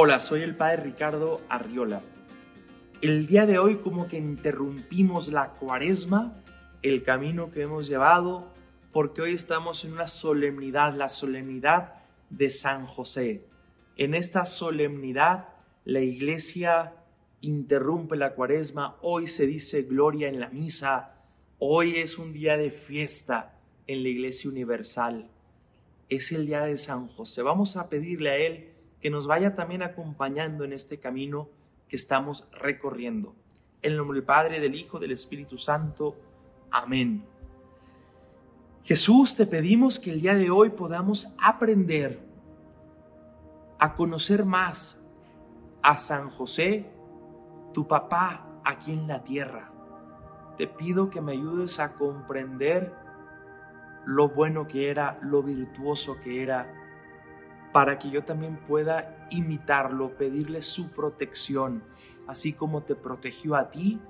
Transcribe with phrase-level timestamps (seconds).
[0.00, 2.02] Hola, soy el padre Ricardo Arriola.
[3.02, 6.40] El día de hoy como que interrumpimos la cuaresma,
[6.82, 8.46] el camino que hemos llevado,
[8.92, 11.94] porque hoy estamos en una solemnidad, la solemnidad
[12.30, 13.42] de San José.
[13.96, 15.48] En esta solemnidad
[15.84, 16.94] la iglesia
[17.40, 21.16] interrumpe la cuaresma, hoy se dice gloria en la misa,
[21.58, 23.58] hoy es un día de fiesta
[23.88, 25.28] en la iglesia universal.
[26.08, 27.42] Es el día de San José.
[27.42, 31.48] Vamos a pedirle a él que nos vaya también acompañando en este camino
[31.88, 33.34] que estamos recorriendo.
[33.82, 36.16] En el nombre del Padre, del Hijo, del Espíritu Santo.
[36.70, 37.24] Amén.
[38.82, 42.20] Jesús, te pedimos que el día de hoy podamos aprender
[43.78, 45.04] a conocer más
[45.82, 46.90] a San José,
[47.72, 49.72] tu papá aquí en la tierra.
[50.56, 52.92] Te pido que me ayudes a comprender
[54.04, 56.74] lo bueno que era, lo virtuoso que era,
[57.78, 61.84] para que yo también pueda imitarlo, pedirle su protección,
[62.26, 64.00] así como te protegió a ti,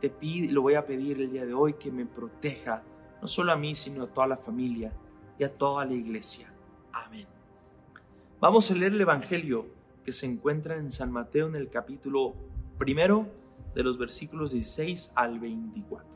[0.00, 2.82] te pido, lo voy a pedir el día de hoy que me proteja,
[3.20, 4.94] no solo a mí, sino a toda la familia
[5.38, 6.50] y a toda la iglesia.
[6.90, 7.26] Amén.
[8.40, 9.66] Vamos a leer el Evangelio
[10.06, 12.34] que se encuentra en San Mateo en el capítulo
[12.78, 13.26] primero
[13.74, 16.08] de los versículos 16 al 24.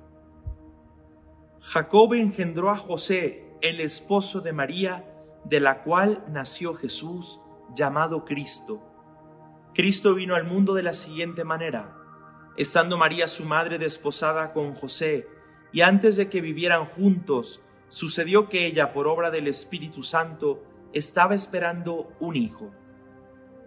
[1.60, 5.11] Jacob engendró a José, el esposo de María,
[5.44, 7.40] de la cual nació Jesús,
[7.74, 8.82] llamado Cristo.
[9.74, 11.96] Cristo vino al mundo de la siguiente manera.
[12.56, 15.26] Estando María su madre desposada con José,
[15.72, 21.34] y antes de que vivieran juntos, sucedió que ella, por obra del Espíritu Santo, estaba
[21.34, 22.70] esperando un hijo.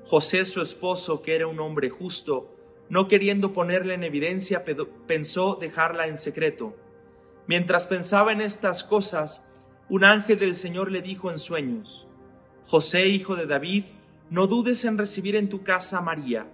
[0.05, 2.55] José, su esposo, que era un hombre justo,
[2.89, 4.63] no queriendo ponerle en evidencia,
[5.07, 6.75] pensó dejarla en secreto.
[7.47, 9.47] Mientras pensaba en estas cosas,
[9.87, 12.07] un ángel del Señor le dijo en sueños,
[12.65, 13.83] José, hijo de David,
[14.31, 16.47] no dudes en recibir en tu casa a María,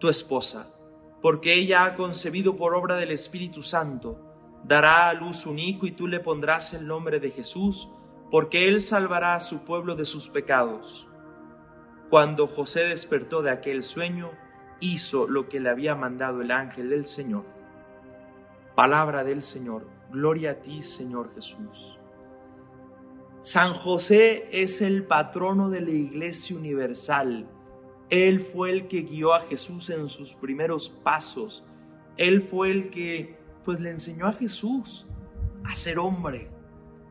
[0.00, 0.74] tu esposa,
[1.22, 4.18] porque ella ha concebido por obra del Espíritu Santo,
[4.64, 7.88] dará a luz un hijo y tú le pondrás el nombre de Jesús,
[8.30, 11.06] porque él salvará a su pueblo de sus pecados.
[12.10, 14.32] Cuando José despertó de aquel sueño,
[14.80, 17.44] hizo lo que le había mandado el ángel del Señor.
[18.74, 21.97] Palabra del Señor, gloria a ti, Señor Jesús.
[23.48, 27.48] San José es el patrono de la Iglesia Universal.
[28.10, 31.64] Él fue el que guió a Jesús en sus primeros pasos.
[32.18, 35.06] Él fue el que pues le enseñó a Jesús
[35.64, 36.50] a ser hombre,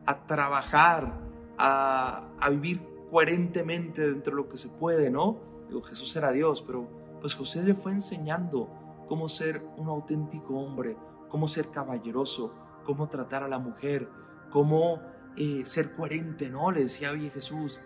[0.06, 1.18] a trabajar,
[1.58, 5.40] a, a vivir coherentemente dentro de lo que se puede, ¿no?
[5.66, 6.88] Digo, Jesús era Dios, pero
[7.20, 8.68] pues José le fue enseñando
[9.08, 10.96] cómo ser un auténtico hombre,
[11.30, 14.08] cómo ser caballeroso, cómo tratar a la mujer,
[14.52, 15.00] cómo
[15.38, 16.72] eh, ser coherente, ¿no?
[16.72, 17.80] Le decía, oye Jesús,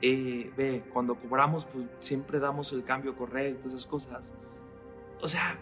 [0.00, 4.32] eh, ve, cuando cobramos, pues siempre damos el cambio correcto, esas cosas.
[5.20, 5.58] O sea,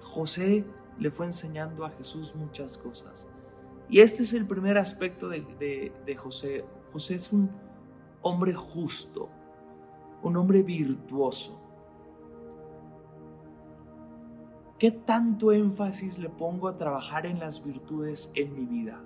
[0.00, 0.64] José
[0.98, 3.28] le fue enseñando a Jesús muchas cosas.
[3.90, 6.64] Y este es el primer aspecto de, de José.
[6.94, 7.50] José es un
[8.22, 9.28] hombre justo,
[10.22, 11.60] un hombre virtuoso.
[14.78, 19.02] ¿Qué tanto énfasis le pongo a trabajar en las virtudes en mi vida?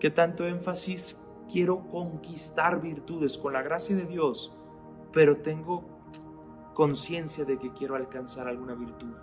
[0.00, 1.20] ¿Qué tanto énfasis
[1.52, 4.56] quiero conquistar virtudes con la gracia de Dios,
[5.12, 5.84] pero tengo
[6.72, 9.14] conciencia de que quiero alcanzar alguna virtud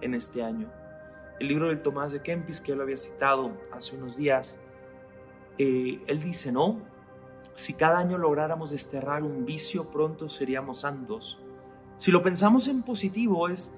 [0.00, 0.68] en este año?
[1.38, 4.58] El libro del Tomás de Kempis, que él lo había citado hace unos días,
[5.56, 6.80] eh, él dice, ¿no?
[7.54, 11.38] Si cada año lográramos desterrar un vicio, pronto seríamos santos.
[11.96, 13.72] Si lo pensamos en positivo, es,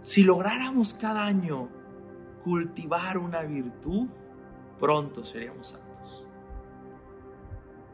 [0.00, 1.68] si lográramos cada año
[2.42, 4.08] cultivar una virtud,
[4.78, 6.24] pronto seríamos santos.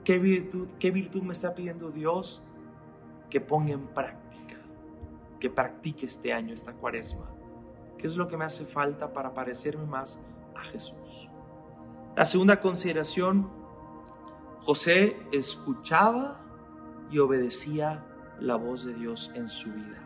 [0.04, 2.42] ¿Qué virtud, ¿Qué virtud me está pidiendo Dios?
[3.30, 4.56] Que ponga en práctica,
[5.40, 7.30] que practique este año, esta cuaresma.
[7.98, 10.22] ¿Qué es lo que me hace falta para parecerme más
[10.54, 11.28] a Jesús?
[12.16, 13.50] La segunda consideración,
[14.60, 16.40] José escuchaba
[17.10, 18.04] y obedecía
[18.40, 20.00] la voz de Dios en su vida.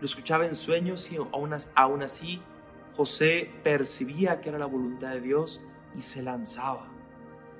[0.00, 1.18] Lo escuchaba en sueños y
[1.74, 2.40] aún así
[2.96, 5.64] José percibía que era la voluntad de Dios
[5.96, 6.88] y se lanzaba.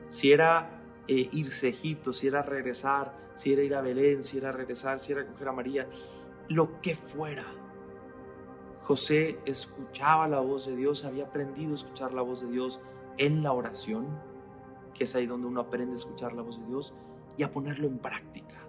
[0.08, 4.38] Si era eh, irse a Egipto, si era regresar, si era ir a Belén, si
[4.38, 5.88] era regresar, si era coger a María,
[6.48, 7.44] lo que fuera.
[8.82, 12.80] José escuchaba la voz de Dios, había aprendido a escuchar la voz de Dios
[13.16, 14.06] en la oración,
[14.92, 16.94] que es ahí donde uno aprende a escuchar la voz de Dios
[17.36, 18.63] y a ponerlo en práctica.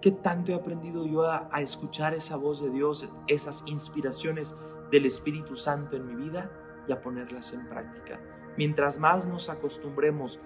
[0.00, 4.56] ¿Qué tanto he aprendido yo a, escuchar esa voz de Dios, esas inspiraciones
[4.90, 6.50] del Espíritu Santo en mi vida
[6.88, 8.18] y a ponerlas en práctica?
[8.56, 10.40] Mientras más nos acostumbremos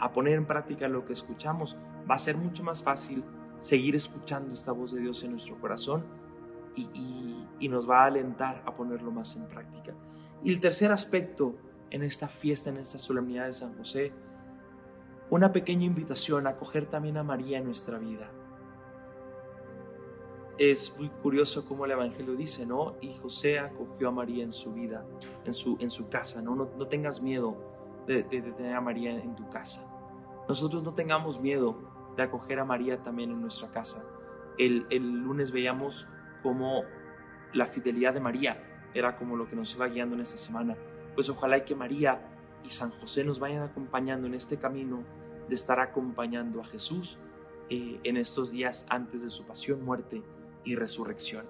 [0.00, 1.76] a poner en práctica lo que escuchamos,
[2.10, 3.22] va a ser mucho más fácil
[3.58, 6.04] seguir escuchando esta voz de Dios en nuestro corazón
[6.74, 9.92] y, y nos va a alentar a ponerlo más en práctica.
[10.42, 11.56] Y el tercer aspecto
[11.90, 14.12] en esta fiesta, en esta solemnidad de San José,
[15.28, 18.30] una pequeña invitación a acoger también a María en nuestra vida.
[20.56, 22.94] Es muy curioso cómo el Evangelio dice, ¿no?
[23.00, 25.04] Y José acogió a María en su vida,
[25.44, 26.54] en su, en su casa, ¿no?
[26.54, 27.56] No, tengas miedo
[28.06, 29.84] de, tener a María en tu casa.
[30.46, 31.76] Nosotros no tengamos miedo
[32.16, 34.04] de acoger a María también en nuestra casa.
[34.56, 36.06] El, el lunes veíamos
[36.44, 36.84] cómo
[37.52, 40.76] la fidelidad de María era como lo que nos iba guiando en esta semana.
[41.16, 42.20] Pues ojalá que María
[42.62, 45.02] y San José nos vayan acompañando en este camino
[45.48, 47.18] de estar acompañando a Jesús
[47.70, 50.22] eh, en estos días antes de su pasión, muerte
[50.64, 51.46] y resurrección.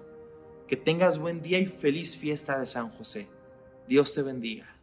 [0.67, 3.27] Que tengas buen día y feliz fiesta de San José.
[3.87, 4.74] Dios te bendiga.